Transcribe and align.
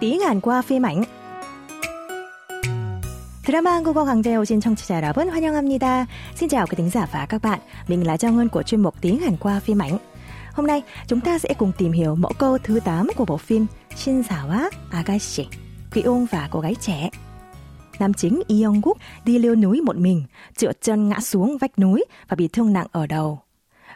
tiếng 0.00 0.20
Hàn 0.20 0.40
qua 0.40 0.62
phim 0.62 0.82
ảnh. 0.82 1.04
Drama 3.46 3.70
한국어 3.70 4.04
강좌에 4.04 4.36
오신 4.36 4.60
청취자 4.60 4.96
여러분 4.96 5.28
환영합니다. 5.28 6.06
Xin 6.34 6.48
chào 6.48 6.66
quý 6.66 6.74
thính 6.76 6.90
giả 6.90 7.06
và 7.12 7.26
các 7.26 7.42
bạn. 7.42 7.60
Mình 7.88 8.06
là 8.06 8.16
Trang 8.16 8.36
Ngân 8.36 8.48
của 8.48 8.62
chuyên 8.62 8.80
mục 8.80 8.94
tiếng 9.00 9.18
Hàn 9.18 9.36
qua 9.36 9.60
phim 9.60 9.82
ảnh. 9.82 9.98
Hôm 10.52 10.66
nay 10.66 10.82
chúng 11.06 11.20
ta 11.20 11.38
sẽ 11.38 11.54
cùng 11.58 11.72
tìm 11.78 11.92
hiểu 11.92 12.14
mẫu 12.14 12.32
câu 12.38 12.58
thứ 12.58 12.80
8 12.80 13.08
của 13.16 13.24
bộ 13.24 13.36
phim 13.36 13.66
신사와 13.96 14.70
아가씨, 14.90 15.46
Quý 15.92 16.02
ông 16.02 16.26
và 16.30 16.48
cô 16.50 16.60
gái 16.60 16.74
trẻ. 16.74 17.10
Nam 17.98 18.14
chính 18.14 18.42
Lee 18.48 18.62
Young 18.62 18.80
Guk 18.80 18.98
đi 19.24 19.38
leo 19.38 19.54
núi 19.54 19.80
một 19.80 19.96
mình, 19.96 20.24
trượt 20.56 20.80
chân 20.80 21.08
ngã 21.08 21.20
xuống 21.20 21.58
vách 21.58 21.78
núi 21.78 22.04
và 22.28 22.34
bị 22.34 22.48
thương 22.48 22.72
nặng 22.72 22.86
ở 22.92 23.06
đầu. 23.06 23.40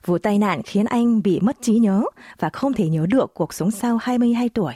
Vụ 0.07 0.19
tai 0.19 0.39
nạn 0.39 0.63
khiến 0.63 0.85
anh 0.85 1.23
bị 1.23 1.41
mất 1.41 1.57
trí 1.63 1.75
nhớ 1.75 2.03
và 2.39 2.51
không 2.51 2.73
thể 2.73 2.89
nhớ 2.89 3.07
được 3.09 3.35
cuộc 3.35 3.55
sống 3.55 3.71
sau 3.71 3.97
22 3.97 4.49
tuổi. 4.49 4.75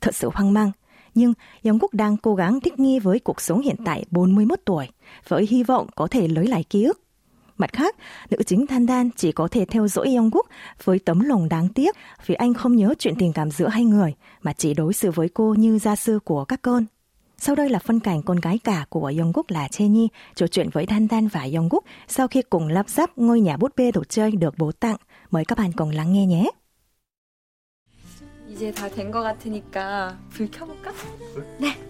Thật 0.00 0.14
sự 0.14 0.30
hoang 0.34 0.52
mang, 0.52 0.70
nhưng 1.14 1.32
Young 1.64 1.78
Quốc 1.78 1.94
đang 1.94 2.16
cố 2.16 2.34
gắng 2.34 2.60
thích 2.60 2.78
nghi 2.78 2.98
với 2.98 3.18
cuộc 3.18 3.40
sống 3.40 3.60
hiện 3.60 3.76
tại 3.84 4.04
41 4.10 4.60
tuổi, 4.64 4.88
với 5.28 5.46
hy 5.50 5.62
vọng 5.62 5.86
có 5.96 6.06
thể 6.06 6.28
lấy 6.28 6.46
lại 6.46 6.64
ký 6.64 6.84
ức. 6.84 7.00
Mặt 7.58 7.72
khác, 7.72 7.96
nữ 8.30 8.38
chính 8.46 8.66
Than 8.66 8.86
Dan 8.86 9.10
chỉ 9.16 9.32
có 9.32 9.48
thể 9.48 9.64
theo 9.64 9.88
dõi 9.88 10.14
Yong 10.14 10.30
Quốc 10.30 10.46
với 10.84 10.98
tấm 10.98 11.20
lòng 11.20 11.48
đáng 11.48 11.68
tiếc 11.68 11.96
vì 12.26 12.34
anh 12.34 12.54
không 12.54 12.76
nhớ 12.76 12.94
chuyện 12.98 13.14
tình 13.18 13.32
cảm 13.32 13.50
giữa 13.50 13.68
hai 13.68 13.84
người, 13.84 14.14
mà 14.42 14.52
chỉ 14.52 14.74
đối 14.74 14.92
xử 14.92 15.10
với 15.10 15.28
cô 15.28 15.54
như 15.58 15.78
gia 15.78 15.96
sư 15.96 16.18
của 16.24 16.44
các 16.44 16.62
con. 16.62 16.84
Sau 17.38 17.54
đây 17.54 17.68
là 17.68 17.78
phân 17.78 18.00
cảnh 18.00 18.22
con 18.22 18.40
gái 18.40 18.58
cả 18.58 18.86
của 18.88 19.12
Yongguk 19.18 19.50
là 19.50 19.68
Che 19.68 19.88
Nhi 19.88 20.08
trò 20.34 20.46
chuyện 20.46 20.68
với 20.72 20.86
Than 20.86 21.08
Dan 21.10 21.28
và 21.28 21.46
Yongguk 21.54 21.84
sau 22.08 22.28
khi 22.28 22.42
cùng 22.42 22.68
lắp 22.68 22.88
ráp 22.88 23.18
ngôi 23.18 23.40
nhà 23.40 23.56
bút 23.56 23.72
bê 23.76 23.92
đồ 23.92 24.04
chơi 24.04 24.30
được 24.30 24.54
bố 24.58 24.72
tặng. 24.72 24.96
Mời 25.30 25.44
các 25.44 25.58
bạn 25.58 25.72
cùng 25.72 25.90
lắng 25.90 26.12
nghe 26.12 26.26
nhé. 26.26 26.50
이제 28.60 28.70
다 28.72 28.90
된 28.90 29.10
것 29.10 29.22
같으니까 29.22 30.18
불 30.28 30.50
켜볼까? 30.50 30.92
네. 31.58 31.80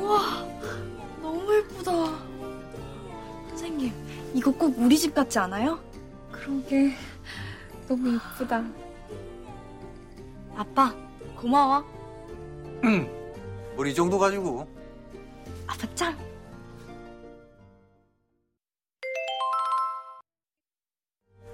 와, 0.00 0.44
너무 1.22 1.54
예쁘다. 1.54 1.92
선생님, 3.50 3.92
이거 4.34 4.50
꼭 4.50 4.74
우리 4.76 4.98
집 4.98 5.14
같지 5.14 5.38
않아요? 5.38 5.78
그러게, 6.32 6.92
너무 7.86 8.14
예쁘다. 8.16 8.64
아빠, 10.56 10.92
고마워. 11.36 11.84
응. 12.82 13.08
뭘 13.76 13.86
이 13.86 13.94
정도 13.94 14.18
가지고. 14.18 14.66
아빠 15.68 15.86
짱. 15.94 16.18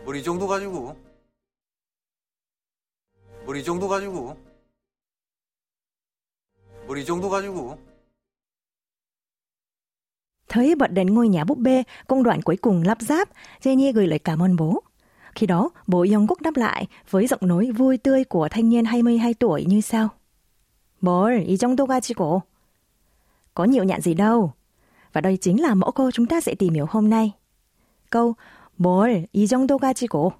뭘 0.05 0.15
이 0.15 0.23
정도 0.23 0.47
가지고. 0.47 0.95
뭘 3.45 3.57
이 3.57 3.63
정도 3.63 3.87
가지고. 3.87 4.35
뭘 6.87 6.97
이 6.99 7.05
정도 7.05 7.29
가지고. 7.29 7.77
Thấy 10.49 10.75
bật 10.75 10.87
đến 10.87 11.07
ngôi 11.13 11.27
nhà 11.27 11.43
búp 11.43 11.57
bê, 11.57 11.83
công 12.07 12.23
đoạn 12.23 12.41
cuối 12.41 12.57
cùng 12.57 12.83
lắp 12.83 12.97
ráp, 13.01 13.29
Jenny 13.61 13.93
gửi 13.93 14.07
lời 14.07 14.19
cảm 14.19 14.41
ơn 14.41 14.55
bố. 14.55 14.83
Khi 15.35 15.47
đó, 15.47 15.69
bố 15.87 16.05
Youngkook 16.13 16.41
đáp 16.41 16.55
lại 16.57 16.87
với 17.09 17.27
giọng 17.27 17.39
nói 17.43 17.71
vui 17.71 17.97
tươi 17.97 18.23
của 18.23 18.47
thanh 18.51 18.69
niên 18.69 18.85
22 18.85 19.33
tuổi 19.33 19.65
như 19.65 19.81
sau. 19.81 20.09
뭘, 21.01 21.45
이 21.45 21.57
정도 21.57 21.85
가지고. 21.85 22.41
Có 23.53 23.63
nhiều 23.63 23.83
nhạn 23.83 24.01
gì 24.01 24.13
đâu. 24.13 24.53
Và 25.13 25.21
đây 25.21 25.37
chính 25.37 25.61
là 25.61 25.73
mẫu 25.73 25.91
câu 25.91 26.11
chúng 26.11 26.25
ta 26.25 26.41
sẽ 26.41 26.55
tìm 26.55 26.73
hiểu 26.73 26.85
hôm 26.89 27.09
nay. 27.09 27.31
Câu 28.09 28.33
뭘, 28.77 29.27
이 29.33 29.47
정도 29.47 29.77
가지고 29.77 30.31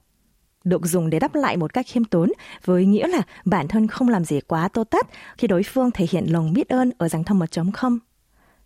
được 0.64 0.86
dùng 0.86 1.10
để 1.10 1.20
đáp 1.20 1.36
lại 1.36 1.58
một 1.58 1.74
cách 1.74 1.86
khiêm 1.88 2.06
tốn 2.06 2.32
với 2.66 2.86
nghĩa 2.86 3.08
là 3.08 3.22
bản 3.46 3.68
thân 3.68 3.88
không 3.88 4.10
làm 4.10 4.26
gì 4.26 4.40
quá 4.42 4.68
tốt 4.68 4.84
tát 4.84 5.08
khi 5.38 5.48
đối 5.48 5.64
phương 5.64 5.92
thể 5.92 6.06
hiện 6.12 6.26
lòng 6.28 6.54
biết 6.54 6.70
ơn 6.70 6.92
ở 6.98 7.08
dạng 7.08 7.24
thông 7.24 7.40
1.0. 7.40 7.98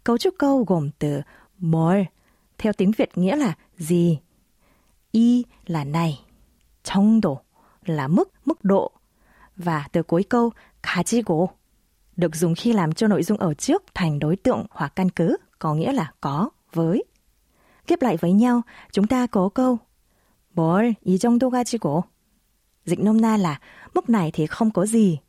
Cấu 0.03 0.18
trúc 0.18 0.36
câu 0.38 0.64
gồm 0.68 0.90
từ 1.00 1.22
뭘 1.58 2.03
theo 2.58 2.74
tiếng 2.74 2.92
Việt 2.92 3.18
nghĩa 3.18 3.36
là 3.36 3.53
gì, 3.78 4.19
y 5.12 5.44
là 5.66 5.84
này, 5.84 6.19
정도 6.84 7.38
là 7.86 8.08
mức, 8.08 8.31
mức 8.46 8.64
độ 8.64 8.92
và 9.56 9.88
từ 9.92 10.03
cuối 10.03 10.24
câu 10.24 10.52
가지고 10.81 11.47
được 12.18 12.36
dùng 12.36 12.56
khi 12.56 12.74
làm 12.74 12.94
cho 12.94 13.08
nội 13.08 13.24
dung 13.24 13.38
ở 13.38 13.53
trước 13.53 13.84
thành 13.94 14.19
đối 14.19 14.36
tượng 14.36 14.66
hoặc 14.69 14.94
căn 14.96 15.09
cứ, 15.09 15.38
có 15.59 15.74
nghĩa 15.74 15.94
là 15.94 16.12
có, 16.22 16.50
với. 16.74 17.03
Ghép 17.88 18.02
lại 18.02 18.18
với 18.18 18.34
nhau, 18.34 18.62
chúng 18.92 19.08
ta 19.08 19.28
có 19.28 19.50
câu 19.50 19.78
뭘 20.56 20.94
이 21.06 21.18
정도 21.18 21.50
가지고. 21.50 22.03
Dịch 22.86 23.00
nôm 23.00 23.22
na 23.22 23.38
là 23.38 23.59
mức 23.94 24.09
này 24.09 24.31
thì 24.34 24.47
không 24.47 24.72
có 24.72 24.86
gì. 24.86 25.19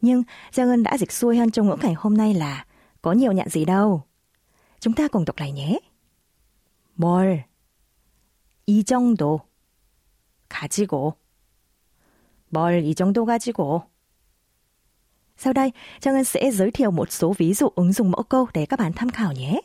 Nhưng 0.00 0.22
Giang 0.52 0.68
Ân 0.68 0.82
đã 0.82 0.98
dịch 0.98 1.12
xuôi 1.12 1.36
hơn 1.36 1.50
trong 1.50 1.68
ngữ 1.68 1.76
cảnh 1.80 1.94
hôm 1.98 2.16
nay 2.16 2.34
là 2.34 2.64
có 3.02 3.12
nhiều 3.12 3.32
nhận 3.32 3.48
gì 3.48 3.64
đâu. 3.64 4.02
Chúng 4.80 4.94
ta 4.94 5.08
cùng 5.08 5.24
đọc 5.24 5.36
lại 5.38 5.52
nhé. 5.52 5.78
뭘 6.96 7.44
이 8.66 8.84
정도 8.84 9.40
가지고 10.48 11.14
뭘 12.50 12.82
이 12.82 12.94
정도 12.94 13.24
가지고 13.24 13.82
Sau 15.36 15.52
đây, 15.52 15.72
Trang 16.00 16.14
Ân 16.14 16.24
sẽ 16.24 16.50
giới 16.50 16.70
thiệu 16.70 16.90
một 16.90 17.12
số 17.12 17.34
ví 17.38 17.54
dụ 17.54 17.68
ứng 17.74 17.92
dụng 17.92 18.10
mẫu 18.10 18.22
câu 18.22 18.48
để 18.54 18.66
các 18.66 18.78
bạn 18.78 18.92
tham 18.92 19.10
khảo 19.10 19.32
nhé. 19.32 19.60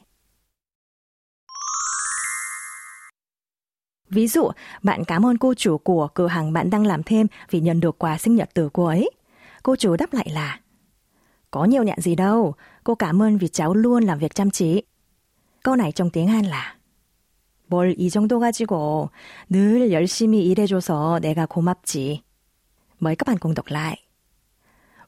Ví 4.10 4.28
dụ, 4.28 4.50
bạn 4.84 5.04
cảm 5.04 5.26
ơn 5.26 5.38
cô 5.38 5.54
chủ 5.54 5.78
của 5.78 6.08
cửa 6.14 6.28
hàng 6.28 6.54
bạn 6.54 6.70
đang 6.70 6.86
làm 6.86 7.04
thêm 7.04 7.28
vì 7.50 7.60
nhận 7.60 7.80
được 7.80 7.98
quà 8.00 8.18
sinh 8.18 8.36
nhật 8.36 8.50
từ 8.54 8.70
cô 8.74 8.86
ấy. 8.86 9.10
Cô 9.64 9.76
chủ 9.76 9.96
đáp 9.96 10.14
lại 10.14 10.28
là 10.32 10.60
Có 11.52 11.66
nhiều 11.66 11.84
nhận 11.84 12.02
gì 12.02 12.16
đâu, 12.16 12.54
cô 12.84 12.96
cảm 12.96 13.22
ơn 13.22 13.38
vì 13.38 13.48
cháu 13.48 13.74
luôn 13.74 14.04
làm 14.04 14.20
việc 14.20 14.36
chăm 14.36 14.52
chỉ. 14.52 14.84
Câu 15.64 15.76
này 15.76 15.92
trong 15.92 16.10
tiếng 16.10 16.28
Hàn 16.28 16.46
là 16.46 16.76
뭘 17.70 17.96
이 17.98 18.10
정도 18.10 18.40
가지고 18.40 19.10
늘 19.50 19.92
열심히 19.92 20.46
일해줘서 20.46 21.20
내가 21.20 21.46
고맙지. 21.46 22.22
Mời 23.00 23.16
các 23.16 23.28
bạn 23.28 23.38
cùng 23.38 23.54
đọc 23.54 23.66
lại. 23.68 23.98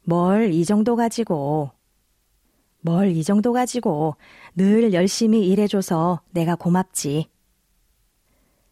뭘 0.05 0.49
이 0.49 0.65
정도 0.65 0.95
가지고 0.95 1.69
뭘 2.81 3.11
이 3.11 3.23
정도 3.23 3.53
가지고 3.53 4.15
늘 4.55 4.93
열심히 4.93 5.47
일해줘서 5.49 6.21
내가 6.31 6.55
고맙지. 6.55 7.25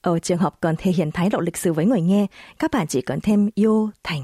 Ở 0.02 0.20
trường 0.20 0.38
hợp 0.38 0.62
cần 0.62 0.76
thể 0.78 0.92
hiện 0.92 1.12
thái 1.12 1.30
độ 1.30 1.40
lịch 1.40 1.58
sự 1.58 1.74
với 1.74 1.86
người 1.86 2.02
nghe, 2.02 2.28
các 2.60 2.72
bạn 2.72 2.88
chỉ 2.88 3.02
cần 3.02 3.20
thêm 3.22 3.50
요 3.56 3.92
thành. 4.04 4.24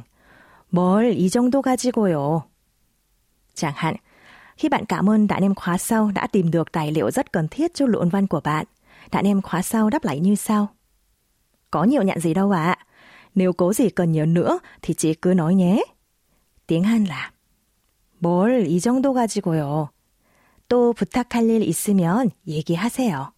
뭘 0.72 1.12
이 1.14 1.30
정도 1.30 1.62
가지고요. 1.62 2.42
Chẳng 3.54 3.74
hạn, 3.76 3.96
khi 4.58 4.70
bạn 4.70 4.86
cảm 4.86 5.10
ơn 5.10 5.28
đạn 5.28 5.42
em 5.44 5.56
khóa 5.56 5.78
sau 5.78 6.12
đã 6.12 6.28
tìm 6.28 6.52
được 6.52 6.72
tài 6.72 6.92
liệu 6.92 7.12
rất 7.12 7.32
cần 7.32 7.48
thiết 7.48 7.74
cho 7.74 7.86
luận 7.86 8.10
văn 8.10 8.28
của 8.28 8.40
bạn, 8.40 8.66
đạn 9.12 9.28
em 9.28 9.42
khóa 9.42 9.62
sau 9.62 9.90
đáp 9.90 10.04
lại 10.04 10.20
như 10.20 10.36
sau. 10.36 10.68
Có 11.72 11.84
nhiều 11.84 12.04
nhận 12.04 12.20
gì 12.20 12.34
đâu 12.34 12.52
ạ. 12.52 12.64
À. 12.64 12.86
Nếu 13.36 13.54
có 13.54 13.74
gì 13.74 13.90
cần 13.90 14.12
nhớ 14.12 14.26
nữa 14.26 14.60
thì 14.82 14.94
chỉ 14.94 15.14
cứ 15.14 15.34
nói 15.34 15.56
nhé. 15.56 15.84
tiếng 16.68 16.84
Hàn 16.84 17.06
là 17.06 17.32
뭘 18.20 18.66
이 18.68 18.80
정도 18.80 19.14
가지고요. 19.14 19.90
또 20.70 20.94
부탁할 20.94 21.50
일 21.50 21.64
있으면 21.64 22.30
얘기하세요. 22.48 23.34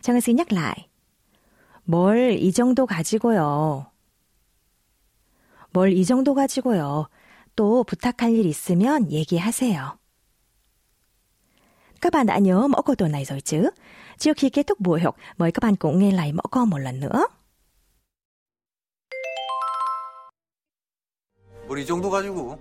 정은 0.00 0.20
xin 0.20 0.36
nhắc 0.36 0.52
lại. 0.52 0.88
뭘 1.87 2.37
이 2.39 2.51
정도 2.51 2.85
가지고요. 2.85 3.85
뭘 5.71 5.91
이 5.91 6.05
정도 6.05 6.33
가지고요. 6.33 7.09
또 7.55 7.83
부탁할 7.83 8.31
일 8.33 8.45
있으면 8.45 9.11
얘기하세요. 9.11 9.97
Chứ? 13.43 13.69
Trước 14.17 14.37
khi 14.37 14.49
kết 14.49 14.67
thúc 14.67 14.79
buổi 14.79 15.01
học, 15.01 15.15
mời 15.37 15.51
các 15.51 15.63
bạn 15.63 15.75
cũng 15.75 15.99
nghe 15.99 16.11
lại 16.11 16.31
mẫu 16.33 16.47
câu 16.51 16.65
một 16.65 16.77
lần 16.77 16.99
nữa. 16.99 17.27
뭘 21.67 21.79
이 21.79 21.85
정도 21.85 22.09
가지고. 22.09 22.59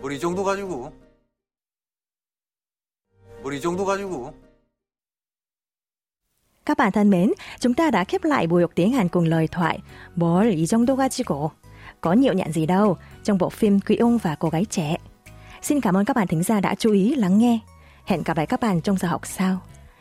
뭘 0.00 0.12
이 0.12 0.18
정도 0.20 0.44
가지고. 0.44 0.92
뭘 3.42 3.54
이 3.54 3.60
정도 3.60 3.84
가지고. 3.84 4.47
Các 6.67 6.77
bạn 6.77 6.91
thân 6.91 7.09
mến, 7.09 7.31
chúng 7.59 7.73
ta 7.73 7.91
đã 7.91 8.03
khép 8.03 8.23
lại 8.23 8.47
buổi 8.47 8.61
học 8.61 8.71
tiếng 8.75 8.91
Hàn 8.91 9.09
cùng 9.09 9.25
lời 9.25 9.47
thoại 9.47 9.79
뭘 10.15 10.51
이 10.51 10.67
정도 10.67 10.95
가지고. 10.95 11.49
Có 12.01 12.13
nhiều 12.13 12.33
nhận 12.33 12.51
gì 12.51 12.65
đâu 12.65 12.97
trong 13.23 13.37
bộ 13.37 13.49
phim 13.49 13.79
Quý 13.79 13.95
ông 13.95 14.17
và 14.17 14.35
cô 14.35 14.49
gái 14.49 14.65
trẻ. 14.65 14.95
Xin 15.61 15.81
cảm 15.81 15.97
ơn 15.97 16.05
các 16.05 16.15
bạn 16.15 16.27
thính 16.27 16.43
giả 16.43 16.59
đã 16.59 16.75
chú 16.75 16.91
ý 16.91 17.15
lắng 17.15 17.37
nghe. 17.37 17.59
Hẹn 18.05 18.23
gặp 18.23 18.37
lại 18.37 18.45
các 18.45 18.59
bạn 18.59 18.81
trong 18.81 18.97
giờ 18.97 19.07
học 19.07 19.21
sau. 19.25 19.57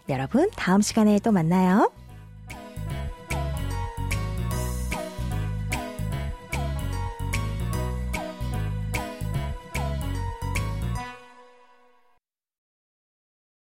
여러분, 0.09 0.49
다음 0.56 0.83
시간에 0.83 1.19
또 1.21 1.31
만나요. 1.31 1.89